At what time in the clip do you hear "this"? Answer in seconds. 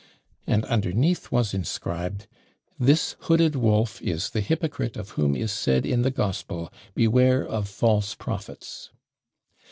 2.79-3.15